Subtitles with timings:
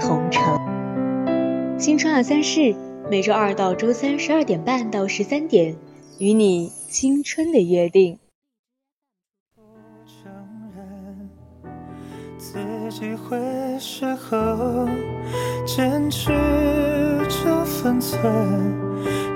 [0.00, 0.42] 同城。
[1.78, 2.74] 新春二三事，
[3.10, 5.76] 每周二到周三十二点半到十三点，
[6.18, 8.18] 与你青春的约定。
[10.06, 10.32] 承
[10.74, 11.30] 认
[12.38, 12.58] 自
[12.90, 13.38] 己会
[13.78, 14.88] 适合
[15.64, 16.32] 坚持
[17.28, 18.20] 这分寸，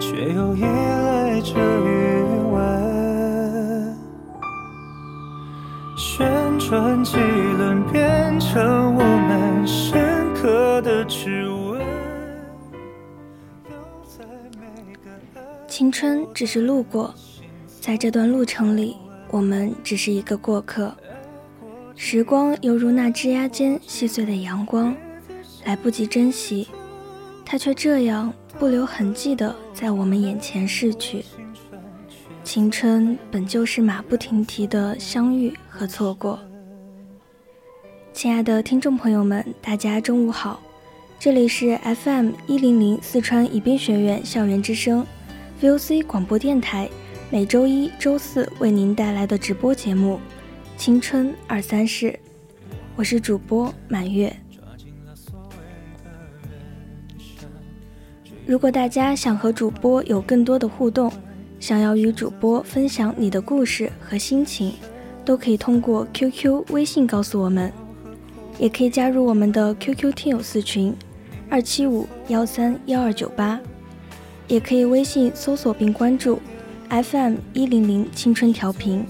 [0.00, 3.96] 却又依赖着余温。
[5.96, 9.53] 旋转几轮，变成我们
[15.76, 17.12] 青春只是路过，
[17.80, 18.96] 在这段路程里，
[19.28, 20.96] 我们只是一个过客。
[21.96, 24.96] 时光犹如那枝桠间细碎的阳光，
[25.64, 26.68] 来不及珍惜，
[27.44, 31.24] 它却这样不留痕迹地在我们眼前逝去。
[32.44, 36.38] 青春本就是马不停蹄的相遇和错过。
[38.12, 40.62] 亲爱的听众朋友们，大家中午好，
[41.18, 45.04] 这里是 FM 一零零四川宜宾学院校园之声
[45.64, 46.90] ，VOC 广播电台，
[47.30, 50.20] 每周一、周四为您带来的直播节目。
[50.76, 52.20] 青春二三事，
[52.94, 54.30] 我是主播满月。
[58.44, 61.10] 如果大家想和主播有更多的互动，
[61.58, 64.74] 想要与主播分享你的故事和心情，
[65.24, 67.72] 都可以通过 QQ、微信告诉我们，
[68.58, 70.94] 也可以加入我们的 QQ 听友四群
[71.48, 73.58] 二七五幺三幺二九八，
[74.46, 76.40] 也可以微信搜索并关注
[76.90, 79.04] FM 一零零青春调频。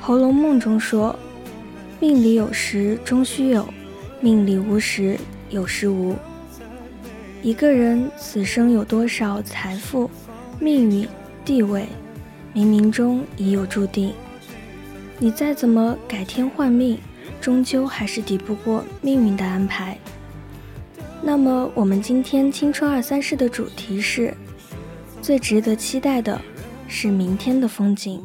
[0.08, 1.18] 《红楼梦》中说
[1.98, 3.66] ：“命里有时终须有，
[4.20, 5.18] 命里无时
[5.50, 6.14] 有时无。”
[7.42, 10.08] 一个人此生有多少财富、
[10.60, 11.08] 命运、
[11.44, 11.86] 地位，
[12.54, 14.12] 冥冥中已有注定。
[15.18, 16.98] 你再怎么改天换命，
[17.40, 19.96] 终究还是抵不过命运的安排。
[21.22, 24.32] 那么，我们今天青春二三事的主题是：
[25.20, 26.40] 最值得期待的
[26.86, 28.22] 是明天的风景。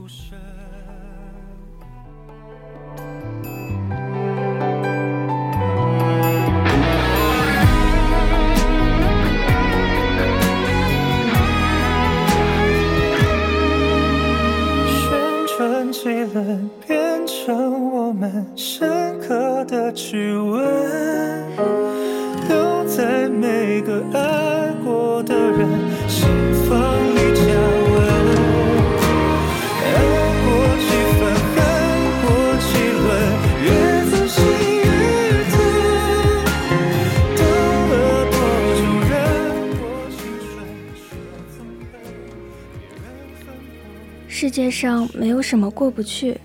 [44.33, 46.39] 世界上没有什么过不去，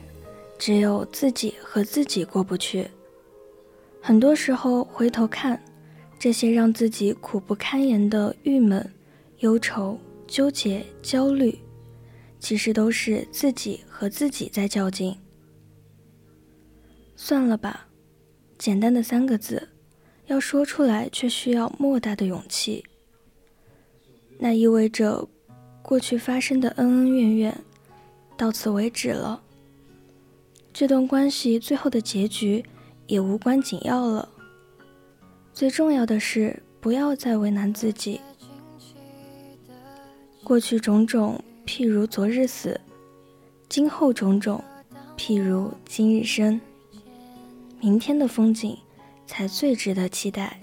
[0.59, 2.85] 只有自己和自己过不去。
[4.03, 5.63] 很多时候回头看，
[6.19, 8.93] 这些让自己苦不堪言的郁闷、
[9.39, 11.57] 忧愁、纠结、焦虑，
[12.41, 15.17] 其实都是自己和自己在较劲。
[17.15, 17.87] 算了吧，
[18.59, 19.69] 简单的三个字，
[20.27, 22.85] 要说出来却需要莫大的勇气。
[24.39, 25.27] 那意味着，
[25.83, 27.57] 过去发生的恩恩怨怨。
[28.37, 29.43] 到此为止了，
[30.73, 32.63] 这段关系最后的结局
[33.07, 34.29] 也无关紧要了。
[35.55, 38.21] 最重要的是，不要再为难自己。
[40.45, 42.79] 过去种种，譬如昨日死；
[43.71, 44.63] 今后种种，
[45.17, 46.61] 譬如今日生。
[47.81, 48.77] 明天的风景，
[49.27, 50.61] 才最值得期待。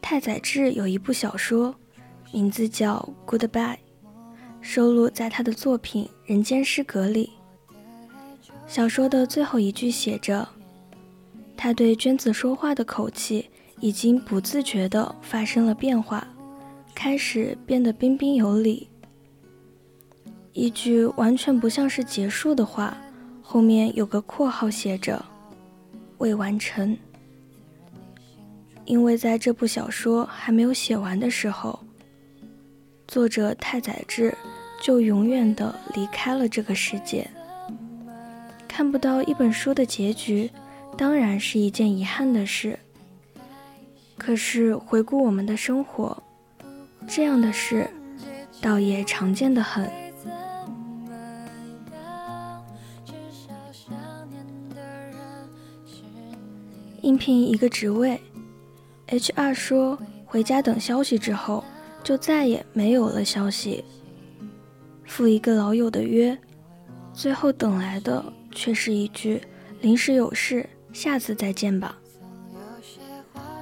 [0.00, 1.74] 太宰治有一部小说。
[2.32, 3.48] 名字叫《Goodbye》，
[4.60, 7.30] 收录在他的作品《人间失格》里。
[8.66, 10.46] 小说的最后一句写着
[11.56, 13.48] ：“他对娟子说话的口气
[13.80, 16.26] 已经不自觉地发生了变化，
[16.94, 18.88] 开始变得彬彬有礼。”
[20.52, 22.96] 一句完全不像是结束的话，
[23.40, 25.24] 后面有个括号写着
[26.18, 26.98] “未完成”，
[28.84, 31.78] 因为在这部小说还没有写完的时候。
[33.08, 34.36] 作者太宰治
[34.82, 37.28] 就永远的离开了这个世界。
[38.68, 40.50] 看不到一本书的结局，
[40.98, 42.78] 当然是一件遗憾的事。
[44.18, 46.22] 可是回顾我们的生活，
[47.06, 47.88] 这样的事
[48.60, 49.90] 倒也常见的很。
[57.02, 58.20] 应聘一个职位
[59.08, 61.64] ，HR 说回家等消息之后，
[62.06, 63.84] 就再也没有了消息。
[65.06, 66.38] 赴一个老友的约，
[67.12, 69.42] 最后等来的却是一句
[69.82, 71.98] “临时有事，下次再见吧”。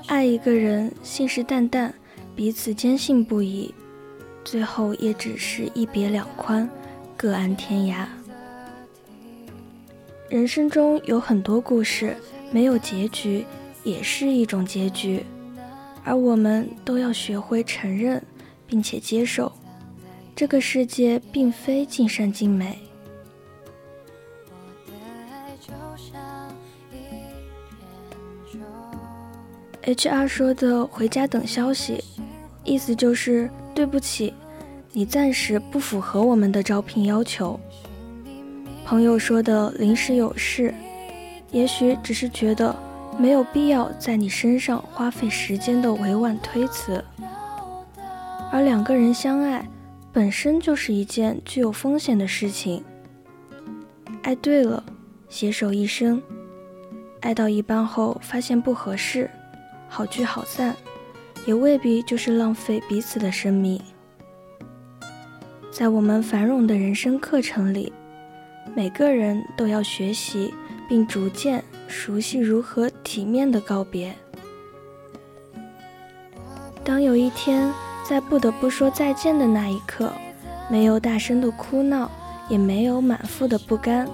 [0.08, 1.91] 爱一个人，信誓旦旦，
[2.37, 3.75] 彼此坚信不疑，
[4.44, 6.69] 最后也只是一别两宽，
[7.17, 8.06] 各安天涯。
[10.29, 12.14] 人生中有很多故事。
[12.52, 13.44] 没有结局
[13.82, 15.25] 也是一种结局，
[16.05, 18.23] 而我们都要学会承认，
[18.74, 19.52] 并且接受，
[20.34, 22.76] 这个世界并非尽善尽美。
[29.84, 32.02] HR 说的“回家等消息”，
[32.64, 34.34] 意思就是对不起，
[34.92, 37.60] 你暂时不符合我们的招聘要求。
[38.84, 40.74] 朋友说的“临时有事”。
[41.52, 42.74] 也许只是觉得
[43.20, 47.04] 没有必要在你身上花费时间的委婉推辞，
[48.54, 49.68] 而两个人相爱
[50.12, 52.84] 本身就是一件具有风险的事情。
[54.22, 54.80] 爱对了，
[55.28, 56.20] 携手一生；
[57.20, 59.28] 爱到一半后发现不合适，
[59.88, 60.76] 好聚好散，
[61.46, 63.82] 也未必就是浪费彼此的生命。
[65.72, 67.92] 在我们繁荣的人生课程里，
[68.72, 70.54] 每个人都要学习。
[70.86, 74.14] 并逐渐熟悉如何体面的告别。
[76.84, 77.72] 当有一天
[78.06, 80.12] 在不得不说再见的那一刻，
[80.70, 82.10] 没有大声的哭闹，
[82.50, 84.06] 也没有满腹的不甘，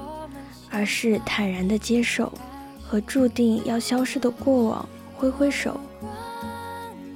[0.70, 2.32] 而是坦然的接受
[2.80, 5.78] 和注定要消失的过往，挥挥手。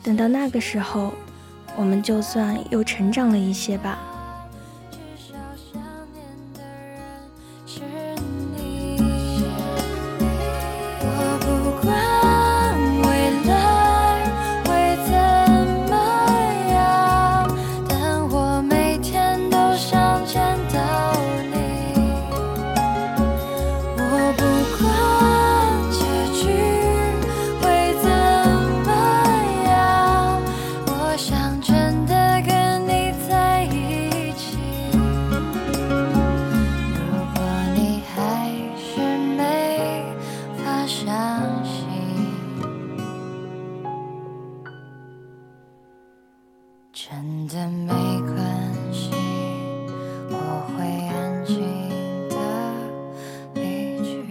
[0.02, 1.12] 等到那个时候，
[1.76, 3.98] 我们就算又成长了一些吧。
[47.06, 47.92] 真的没
[48.22, 48.34] 关
[48.90, 49.10] 系，
[50.30, 50.36] 我
[50.72, 51.60] 会安静
[52.30, 52.34] 的
[53.54, 54.24] 离去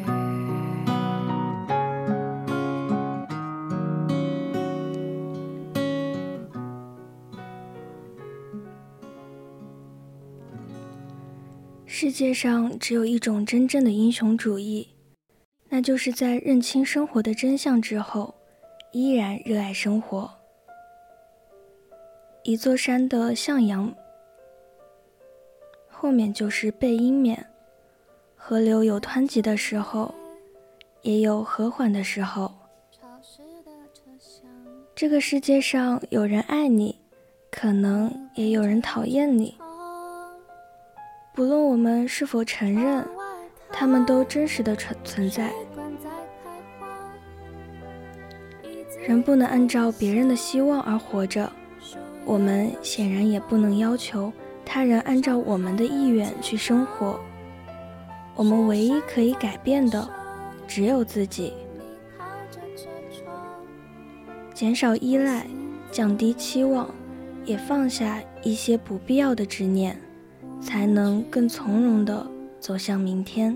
[11.86, 14.88] 世界上只有一种真正的英雄主义，
[15.70, 18.34] 那就是在认清生活的真相之后，
[18.92, 20.43] 依然热爱生活。
[22.46, 23.94] 一座山的向阳，
[25.88, 27.48] 后面就是背阴面。
[28.36, 30.14] 河流有湍急的时候，
[31.04, 32.54] 也有和缓的时候。
[34.94, 37.00] 这个世界上有人爱你，
[37.50, 39.58] 可能也有人讨厌你。
[41.34, 43.08] 不论我们是否承认，
[43.72, 45.50] 他们都真实的存存在。
[49.00, 51.50] 人不能按照别人的希望而活着，
[52.26, 54.32] 我们显然也不能要求
[54.66, 57.20] 他人按照我们的意愿去生活。
[58.36, 60.10] 我们唯一可以改变的，
[60.68, 61.54] 只有自己。
[64.54, 65.46] 减少依赖，
[65.92, 66.90] 降低期望，
[67.46, 69.98] 也放下一些不必要的执念。
[70.64, 72.26] 才能更从容地
[72.58, 73.56] 走向明天。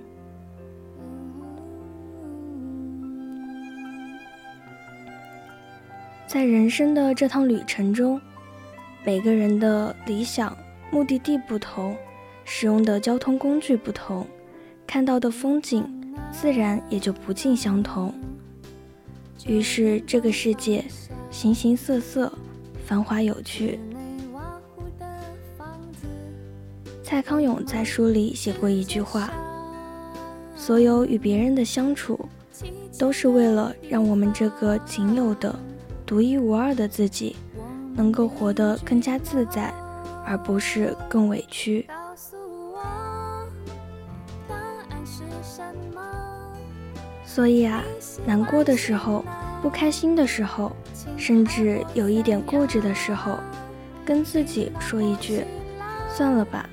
[6.28, 8.20] 在人生的这趟旅程中，
[9.08, 10.54] 每个人的理想
[10.92, 11.96] 目的地不同，
[12.44, 14.28] 使用的交通工具不同，
[14.86, 18.14] 看到的风景自然也就不尽相同。
[19.46, 20.84] 于是，这个世界
[21.32, 22.30] 形形色色，
[22.86, 23.80] 繁华有趣。
[27.02, 29.32] 蔡康永在书里写过一句话
[30.54, 32.20] ：“所有与别人的相处，
[33.00, 35.58] 都是为了让我们这个仅有的、
[36.06, 37.38] 独一无二的自己，
[37.98, 39.74] 能够活得更加自在，
[40.24, 41.86] 而不是更委屈。
[47.26, 47.84] 所以啊，
[48.26, 49.26] 难过的时候，
[49.62, 50.72] 不开心的时候，
[51.18, 53.38] 甚至有一点固执的时候，
[54.06, 55.44] 跟自己说一句
[56.16, 56.70] ：“算了吧。”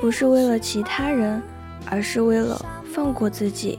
[0.00, 1.42] 不是为了其他人，
[1.90, 2.60] 而是为了
[2.94, 3.78] 放过自己。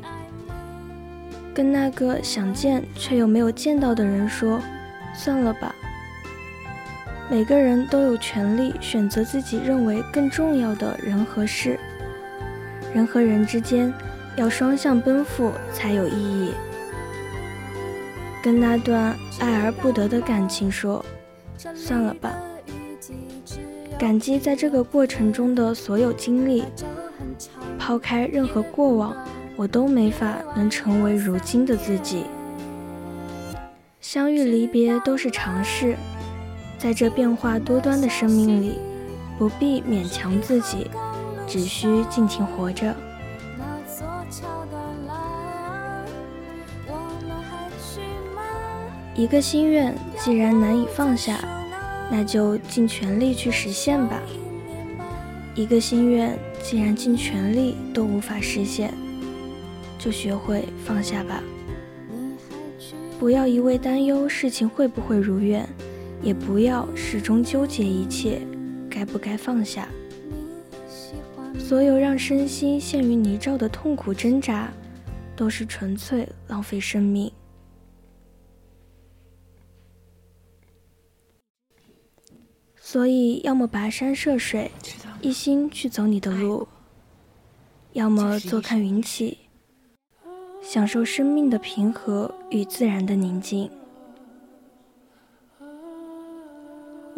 [1.53, 4.61] 跟那个想见却又没有见到的人说
[5.13, 5.75] ：“算了吧。”
[7.29, 11.79] 每个人都有权利选择自己认为更重要的人和事。
[12.93, 13.93] 人和人之间。
[14.35, 16.53] 要双向奔赴才有意义。
[18.41, 21.03] 跟那段爱而不得的感情说，
[21.75, 22.33] 算了吧。
[23.97, 26.63] 感激在这个过程中的所有经历，
[27.77, 29.13] 抛开任何过往，
[29.57, 32.23] 我都没法能成为如今的自己。
[33.99, 35.97] 相遇离别都是常事，
[36.79, 38.79] 在这变化多端的生命里，
[39.37, 40.89] 不必勉强自己，
[41.45, 42.95] 只需尽情活着。
[49.13, 51.37] 一个心愿既然难以放下，
[52.09, 54.21] 那就尽全力去实现吧。
[55.53, 58.93] 一个心愿既然尽全力都无法实现，
[59.97, 61.43] 就学会放下吧。
[63.19, 65.67] 不要一味担忧事情会不会如愿，
[66.21, 68.41] 也不要始终纠结一切
[68.89, 69.87] 该不该放下。
[71.57, 74.71] 所有让身心陷于泥沼的痛苦挣扎，
[75.35, 77.31] 都是纯粹浪费生命。
[82.79, 84.71] 所以，要么跋山涉水，
[85.21, 86.67] 一心去走你的路；
[87.93, 89.37] 要么坐看云起，
[90.63, 93.69] 享受生命的平和与自然的宁静。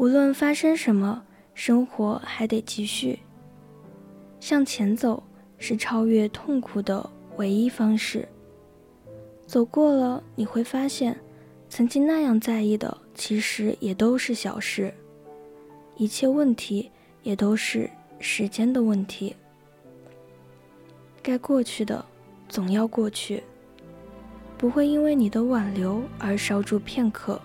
[0.01, 3.19] 无论发生什么，生活还得继续。
[4.39, 5.21] 向前走
[5.59, 8.27] 是超越痛苦的唯一方式。
[9.45, 11.15] 走过了，你会发现，
[11.69, 14.91] 曾经那样在意的，其实也都是小事。
[15.97, 16.89] 一切问题
[17.21, 19.35] 也都是时间的问题。
[21.21, 22.03] 该过去的
[22.49, 23.43] 总要过去，
[24.57, 27.39] 不会因为你的挽留而稍住片刻；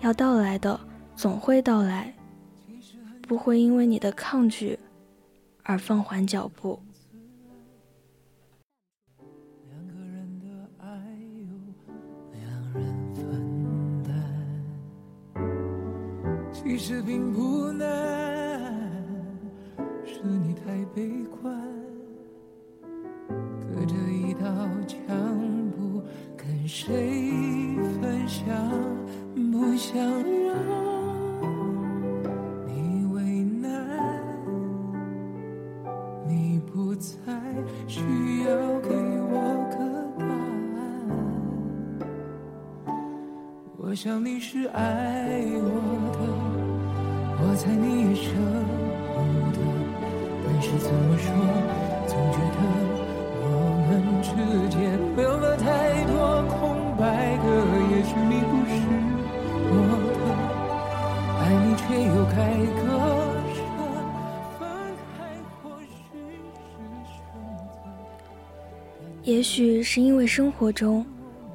[0.00, 0.80] 要到来的
[1.16, 2.14] 总会到来，
[3.22, 4.78] 不会因为你的抗拒
[5.62, 6.78] 而放缓脚步。
[16.52, 17.88] 其实并不难，
[20.04, 21.58] 是你太悲观，
[23.60, 25.06] 隔着一道墙
[25.70, 26.02] 不
[26.36, 28.44] 跟谁分享，
[29.52, 30.95] 不想让
[43.96, 45.72] 想你是爱我
[46.12, 46.20] 的。
[47.40, 48.28] 我猜你也舍
[49.08, 49.24] 不
[49.56, 49.58] 得，
[50.44, 51.32] 但是怎么说，
[52.06, 52.60] 总觉得
[53.40, 53.48] 我
[53.88, 54.28] 们之
[54.68, 54.76] 间
[55.16, 57.48] 留了太多空白格。
[57.90, 58.76] 也许你不是
[59.72, 59.74] 我
[60.12, 60.20] 的，
[61.40, 62.36] 爱你却又该
[62.76, 62.84] 割
[63.54, 63.58] 舍。
[64.58, 64.60] 分
[65.16, 65.24] 开
[65.62, 66.12] 或许
[66.68, 66.76] 是
[67.08, 67.16] 选
[67.64, 67.72] 择。
[69.22, 71.02] 也许是因为生活中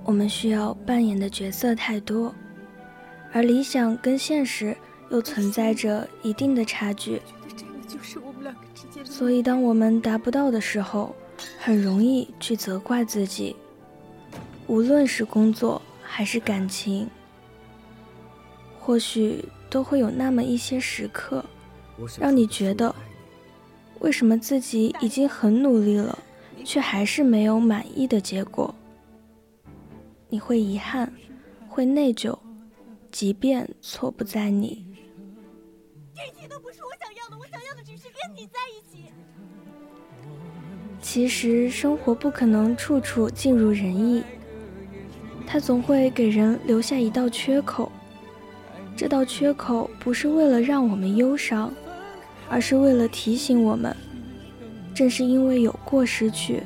[0.03, 2.33] 我们需要扮演的角色太多，
[3.31, 4.75] 而理想跟现实。
[5.11, 7.21] 又存在着一定的差距，
[9.03, 11.13] 所以当我们达不到的时候，
[11.59, 13.53] 很容易去责怪自己。
[14.67, 17.09] 无论是工作还是感情，
[18.79, 21.43] 或许都会有那么一些时刻，
[22.17, 22.95] 让你觉得，
[23.99, 26.17] 为什么自己已经很努力了，
[26.63, 28.73] 却还是没有满意的结果？
[30.31, 31.11] 你会遗憾，
[31.67, 32.39] 会内疚，
[33.11, 34.85] 即便错不在你。
[36.15, 39.11] 一切都不是我想要的，我想要的只是跟你在一起。
[41.01, 44.23] 其实生活不可能处处尽如人意，
[45.45, 47.91] 它总会给人留下一道缺口。
[48.95, 51.73] 这道缺口不是为了让我们忧伤，
[52.49, 53.93] 而是为了提醒我们，
[54.95, 56.63] 正是因为有过失去，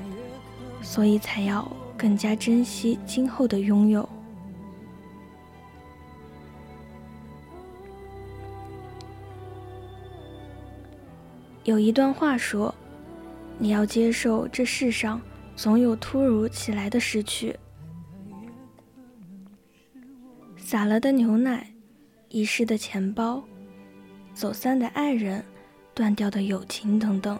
[0.83, 4.07] 所以才要更加珍惜今后的拥有。
[11.63, 12.73] 有一段话说
[13.57, 15.19] ：“你要接受这世上
[15.55, 17.57] 总有突如其来的失去，
[20.57, 21.67] 洒了的牛奶，
[22.29, 23.43] 遗失的钱包，
[24.33, 25.43] 走散的爱人、
[25.95, 27.39] 断掉的友情等等。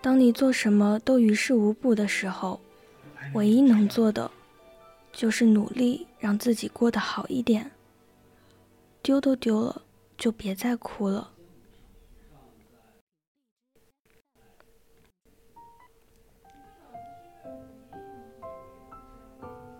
[0.00, 2.60] 当你做什么都于事无补的时候，
[3.34, 4.30] 唯一能做的
[5.12, 7.70] 就是努力让自己过得好一点。
[9.02, 9.82] 丢都丢了，
[10.16, 11.30] 就别再哭了。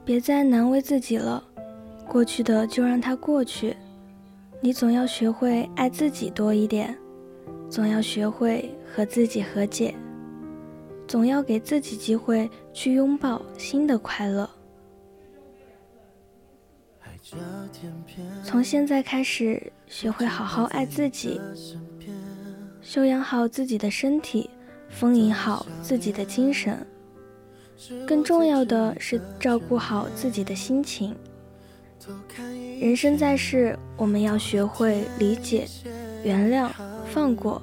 [0.04, 1.42] 别再难为自己了，
[2.06, 3.74] 过去的就让它过去。
[4.60, 6.98] 你总要学会爱自己多一点，
[7.70, 9.94] 总要学会和自己和解，
[11.14, 14.50] 总要给自己机会去拥抱新的快乐。
[18.42, 21.40] 从现在开始，学会好好爱自己，
[22.82, 24.50] 修养好自己的身体，
[24.90, 26.84] 丰盈好自己的精神。
[28.04, 31.14] 更重要的是照顾好自己的心情。
[32.80, 35.68] 人生在世，我们要学会理解、
[36.24, 36.68] 原谅、
[37.06, 37.62] 放过，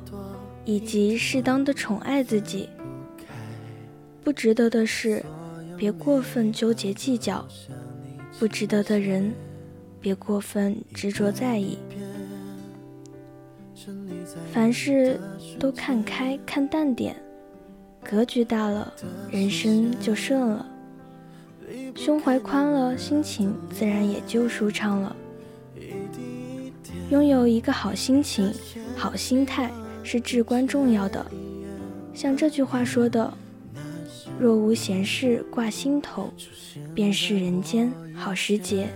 [0.64, 2.70] 以及适当的宠爱自己。
[4.24, 5.24] 不值得的事，
[5.78, 7.44] 别过分纠结计较；
[8.40, 9.34] 不值得的人，
[10.00, 11.78] 别过分执着在意。
[14.54, 15.20] 凡事
[15.60, 17.16] 都看开，看淡点。
[18.04, 18.94] 格局大了，
[19.32, 20.66] 人生就顺了；
[21.96, 25.16] 胸怀宽了，心情自然也就舒畅了。
[27.10, 28.54] 拥有一个好心情、
[28.96, 29.72] 好心态
[30.04, 31.26] 是至关重要的。
[32.14, 33.32] 像这句话说的
[34.42, 36.34] ：“若无闲事挂心头，
[36.96, 38.90] 便是人间好时节。”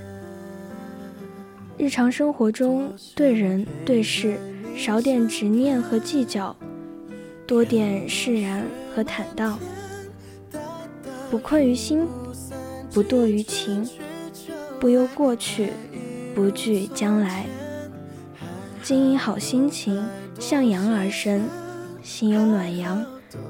[1.77, 4.39] 日常生活中，对人对事
[4.75, 6.55] 少点执念和计较。
[7.45, 9.59] 多点释然和坦荡，
[11.29, 12.07] 不困于心，
[12.91, 13.87] 不堕于情，
[14.79, 15.69] 不忧过去，
[16.33, 17.45] 不惧将来。
[18.81, 20.03] 经营好心情，
[20.39, 21.47] 向阳而生，
[22.01, 23.05] 心有暖阳，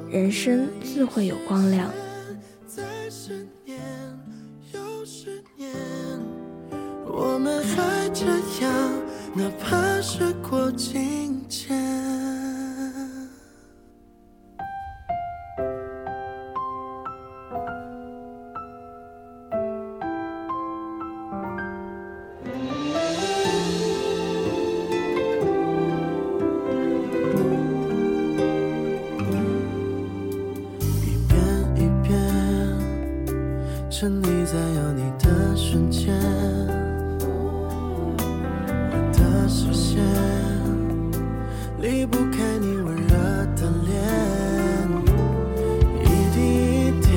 [0.09, 1.91] 人生自会有光亮。
[42.05, 43.15] 离不开你温热
[43.55, 43.91] 的脸，
[46.03, 46.37] 一滴
[46.85, 47.09] 一点，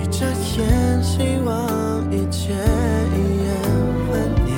[0.00, 0.24] 一眨
[0.56, 1.12] 眼，希
[1.44, 1.52] 望
[2.12, 3.46] 一切一眼
[4.10, 4.12] 万
[4.44, 4.48] 年，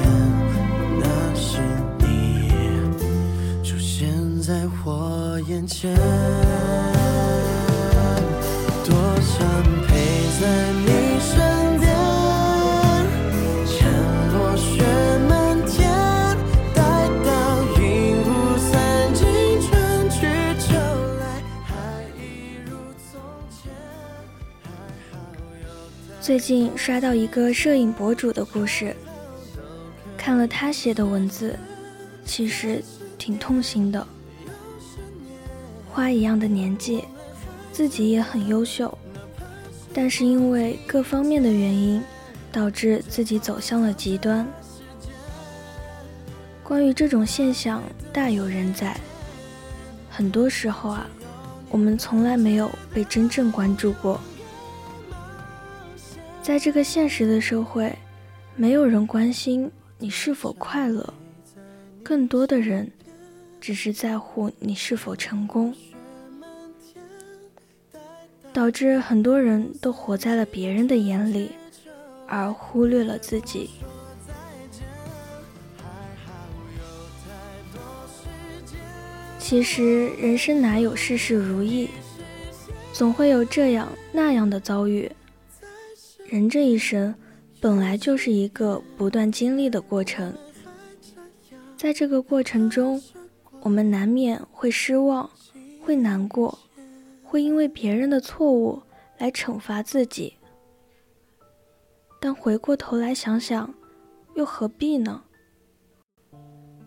[1.00, 1.59] 那是
[1.98, 2.05] 你
[3.64, 5.96] 出现在我眼前。
[26.27, 28.97] 最近刷到一个摄影博主的故事，
[30.19, 31.57] 看了他写的文字，
[32.25, 32.83] 其实
[33.17, 34.05] 挺痛心的。
[35.89, 37.05] 花一样的年纪，
[37.73, 38.99] 自己也很优秀，
[39.95, 42.03] 但是因为各方面的原因，
[42.51, 44.45] 导致自己走向了极端。
[46.65, 47.81] 关于这种现象，
[48.12, 48.99] 大有人在。
[50.11, 51.07] 很多时候啊，
[51.71, 54.21] 我们从来没有被真正关注过。
[56.47, 57.93] 在这个现实的社会，
[58.55, 61.13] 没有人关心你是否快乐，
[62.05, 62.89] 更多的人
[63.61, 65.75] 只是在乎你是否成功，
[68.53, 71.51] 导致很多人都活在了别人的眼里，
[72.29, 73.71] 而忽略了自己。
[79.41, 81.91] 其实人生哪有事事如意，
[82.93, 85.11] 总会有这样那样的遭遇。
[86.29, 87.15] 人这一生，
[87.61, 90.35] 本来就是一个不断经历的过程。
[91.77, 93.01] 在这个过程中，
[93.61, 95.31] 我们难免会失望，
[95.81, 96.59] 会难过，
[97.23, 98.83] 会因为别人的错误
[99.19, 100.35] 来惩罚自己。
[102.21, 103.73] 但回过头来想想，
[104.35, 105.23] 又何必呢？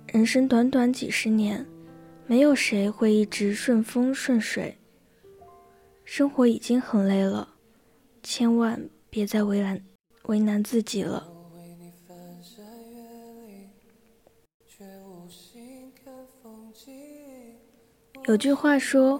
[0.07, 1.65] 人生短短几十年，
[2.27, 4.77] 没有谁会一直顺风顺水。
[6.03, 7.55] 生活已经很累了，
[8.21, 8.89] 千万。
[9.09, 9.81] 别再为难
[10.23, 11.27] 为难自己了。
[18.27, 19.19] 有句话说，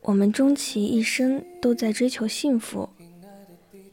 [0.00, 2.88] 我们终其一生都在追求幸福，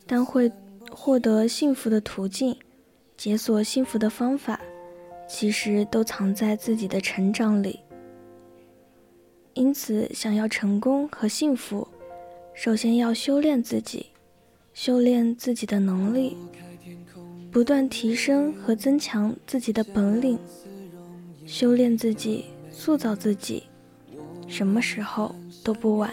[0.08, 0.50] 但会
[0.90, 2.58] 获得幸福的途径、
[3.18, 4.62] 解锁幸福的方法，
[5.28, 7.80] 其实都藏在自己的成长里。
[9.54, 11.86] 因此，想要成功和幸福，
[12.54, 14.06] 首先要修炼自己，
[14.74, 16.36] 修炼自己的能力，
[17.52, 20.38] 不断提升和增强自己的本领，
[21.46, 23.64] 修炼自己，塑造自己。
[24.48, 25.34] 什么时候
[25.64, 26.12] 都不晚。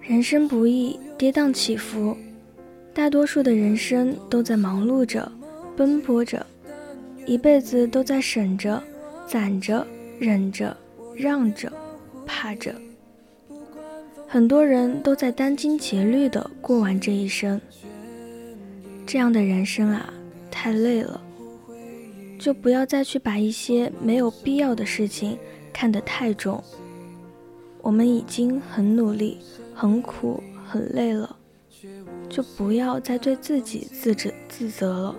[0.00, 2.16] 人生不易，跌宕起伏，
[2.92, 5.30] 大多数的人生都在忙碌着、
[5.76, 6.44] 奔波着，
[7.24, 8.82] 一辈子都在省着、
[9.26, 9.86] 攒着、
[10.18, 10.76] 忍着、
[11.16, 11.72] 让着、
[12.26, 12.74] 怕着。
[14.26, 17.60] 很多人都在殚精竭虑的过完这一生，
[19.06, 20.12] 这样的人生啊，
[20.50, 21.20] 太累了。
[22.36, 25.38] 就不要再去把一些没有必要的事情
[25.72, 26.62] 看得太重。
[27.80, 29.38] 我们已经很努力、
[29.72, 31.36] 很苦、很累了，
[32.28, 35.16] 就不要再对自己自责自责了。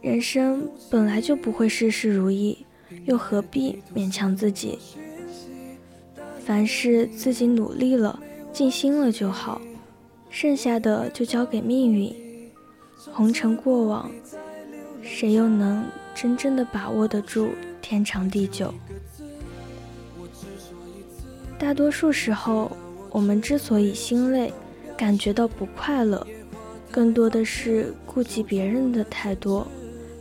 [0.00, 2.64] 人生本来就不会事事如意，
[3.04, 4.78] 又何必勉强自己？
[6.48, 8.18] 凡事自己努力了、
[8.54, 9.60] 尽心了就好，
[10.30, 12.10] 剩下的就交给命运。
[13.12, 14.10] 红尘过往。
[15.02, 15.84] 谁又能
[16.14, 17.50] 真正的把握得住
[17.82, 18.72] 天长地久？
[21.58, 22.74] 大多数时候，
[23.10, 24.50] 我们之所以心累，
[24.96, 26.26] 感觉到不快乐，
[26.90, 29.66] 更多的是顾及别人的太多，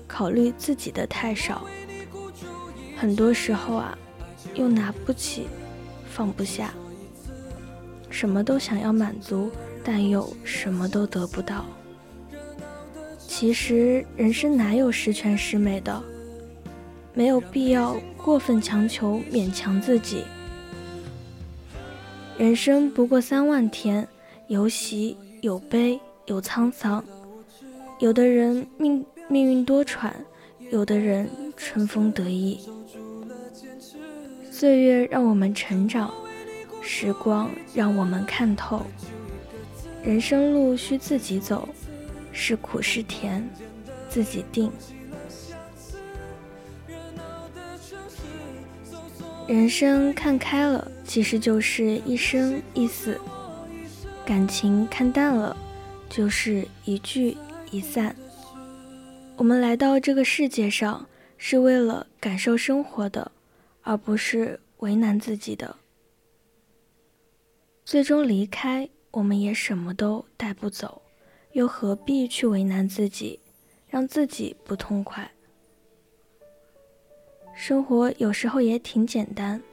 [0.06, 1.66] 考虑自己的太少。
[2.98, 3.98] 很多时候啊，
[4.56, 5.48] 又拿不起，
[6.18, 6.74] 放不下，
[8.10, 9.52] 什么都想要满足，
[9.84, 11.64] 但又什么都得不到。
[13.20, 16.02] 其实人生哪有十全十美的，
[17.14, 20.24] 没有必要过分强求、勉强自己。
[22.36, 24.08] 人生不过三万天，
[24.48, 27.06] 有喜有悲有沧桑。
[28.00, 30.12] 有的人命命运多舛，
[30.72, 32.60] 有的人春风得意。
[34.60, 36.12] 岁月让我们成长，
[36.82, 38.84] 时光让我们看透。
[40.04, 41.70] 人生路需自己走。
[42.32, 43.48] 是苦是甜，
[44.10, 44.72] 自己定。
[49.48, 53.14] 人生看开了，其实就是一生一死；
[54.26, 55.56] 感情看淡了，
[56.10, 57.38] 就是一聚
[57.70, 58.16] 一散。
[59.36, 61.06] 我们来到这个世界上，
[61.38, 63.32] 是为了感受生活的，
[63.88, 65.78] 而不是为难自己的。
[67.86, 71.02] 最终离开，我们也什么都带不走。
[71.54, 73.40] 又何必去为难自己，
[73.88, 75.32] 让自己不痛快？
[77.56, 79.64] 生活有时候也挺简单，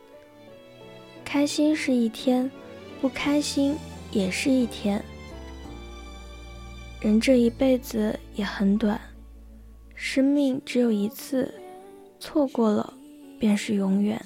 [1.25, 2.49] 开心是一天，
[3.01, 3.77] 不开心
[4.13, 5.05] 也是一天。
[7.01, 8.99] 人这一辈子也很短，
[9.97, 11.53] 生命只有一次，
[12.21, 12.95] 错过了
[13.45, 14.19] 便是永远。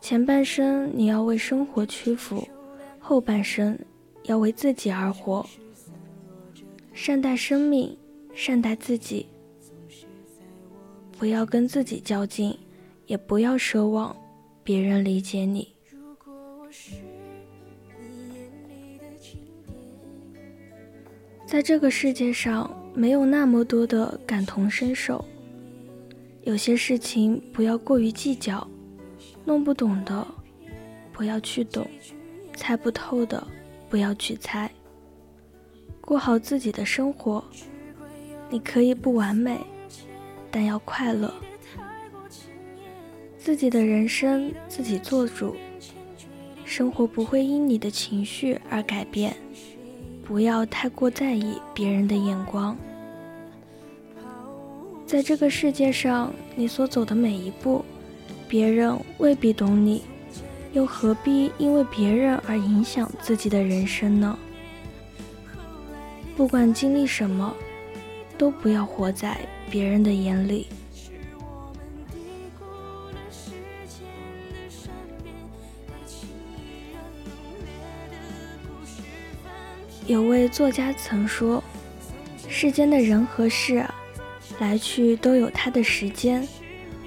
[0.00, 2.46] 前半生你要为生活屈服，
[3.00, 3.76] 后半生。
[4.22, 5.44] 要为自己而活，
[6.92, 7.96] 善待生命，
[8.32, 9.26] 善待自己，
[11.18, 12.56] 不要跟自己较劲，
[13.06, 14.14] 也不要奢望
[14.62, 15.74] 别人理解你。
[21.46, 25.24] 在这个世界上，没有那么多的感同身受，
[26.42, 28.66] 有些事情不要过于计较，
[29.44, 30.26] 弄不懂的
[31.12, 31.86] 不要去懂，
[32.54, 33.46] 猜不透的。
[33.90, 34.70] 不要去猜，
[36.02, 37.42] 过好自己的生活。
[38.50, 39.58] 你可以不完美，
[40.50, 41.32] 但要快乐。
[43.38, 45.56] 自己的人生自己做主，
[46.66, 49.34] 生活不会因你的情绪而改变。
[50.22, 52.76] 不要太过在意别人的眼光。
[55.08, 57.82] 在这个世界上，你所走的每一步，
[58.46, 60.02] 别人未必懂你。
[60.74, 64.38] 又何必因为别人而影响自己的人生呢？
[66.36, 67.56] 不管经历什么，
[68.36, 69.38] 都不要活在
[69.70, 70.66] 别人的眼里。
[80.06, 81.64] 有位作家曾说
[82.46, 83.82] ：“世间的人和事，
[84.58, 86.46] 来去都有它的时间，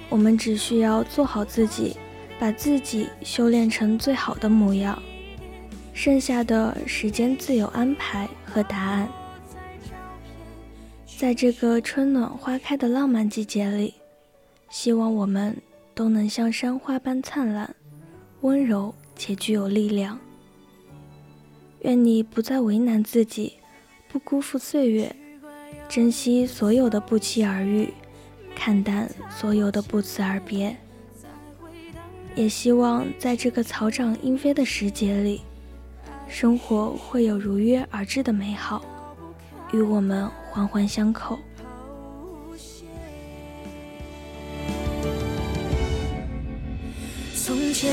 [0.08, 1.96] 我们只需要做好自己。”
[2.40, 5.00] 把自己修炼成最好的模样，
[5.94, 9.08] 剩下的时间自有安排和答案。
[11.06, 13.94] 在这个春暖花开的浪漫季节里，
[14.68, 15.56] 希望我们
[15.94, 17.72] 都能像山花般灿烂、
[18.40, 20.18] 温柔且具有力量。
[21.82, 23.52] 愿你不再为难自己，
[24.08, 25.14] 不辜负岁月，
[25.88, 27.92] 珍惜所有的不期而遇，
[28.54, 30.76] 看淡所有的不辞而别。
[32.34, 35.42] 也希望在这个草长莺飞的时节里，
[36.28, 38.82] 生活会有如约而至的美好。
[39.72, 41.38] 与我们环环相扣。
[47.34, 47.90] 从前，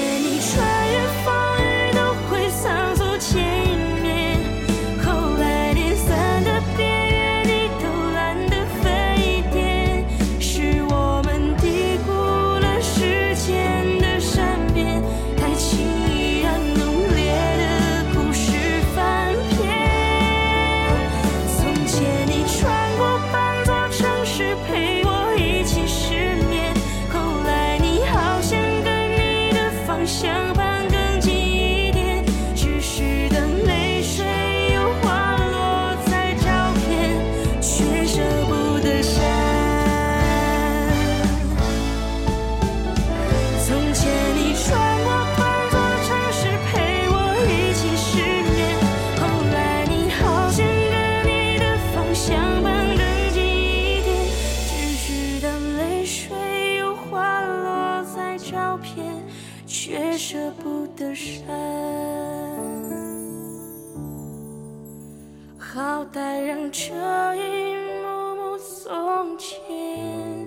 [65.80, 66.92] 好歹让这
[67.36, 70.46] 一幕幕从前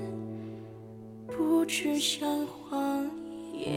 [1.27, 3.11] 不止像谎
[3.55, 3.73] 言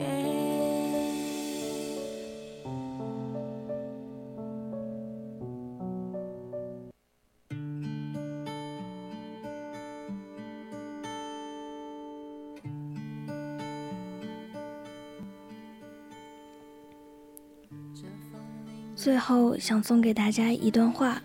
[18.94, 21.22] 最后想送给大家一段话。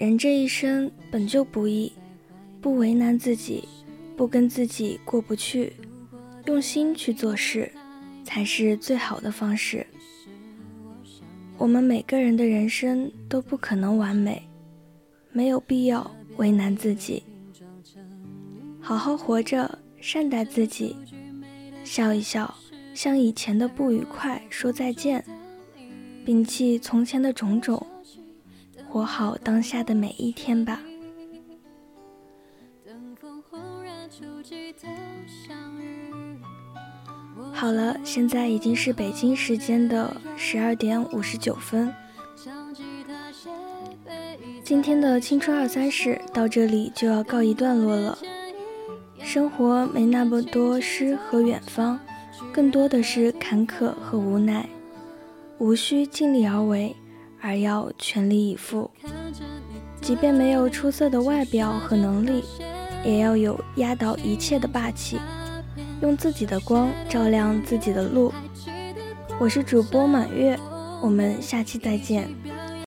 [0.00, 1.92] 人这一生本就不易，
[2.58, 3.68] 不为难自己，
[4.16, 5.74] 不跟自己过不去，
[6.46, 7.70] 用心去做事，
[8.24, 9.86] 才是最好的方式。
[11.58, 14.42] 我们每个人的人生都不可能完美，
[15.32, 17.22] 没有必要为难自己。
[18.80, 20.96] 好好活着，善待自己，
[21.84, 22.54] 笑一笑，
[22.94, 25.22] 向以前的不愉快说再见。
[26.24, 27.86] 摒弃从前的种种，
[28.90, 30.80] 活好当下的每一天吧。
[37.52, 41.94] 好了，现在已经是北京时间的十二点五十九分。
[44.64, 48.18] 今天的青春二三事到这里就要告一段落了。
[49.20, 52.00] 生活没那么多诗和远方，
[52.52, 54.68] 更多的是坎坷和无奈。
[55.58, 56.96] 无需尽力而为，
[57.40, 58.90] 而要全力以赴。
[60.00, 62.42] 即便没有出色的外表和能力，
[63.04, 65.18] 也要有压倒一切的霸气，
[66.02, 68.32] 用自己的光照亮自己的路。
[69.38, 70.58] 我是主播满月，
[71.02, 72.28] 我们下期再见。